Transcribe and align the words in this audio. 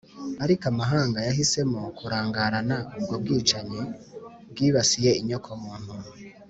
ariko 0.43 0.63
amahanga 0.73 1.17
yahisemo 1.27 1.79
kurangarana 1.97 2.77
ubwo 2.97 3.13
bwicanyi 3.21 3.81
bwibasiye 4.51 5.11
inyoko 5.21 5.49
muntu. 5.63 5.93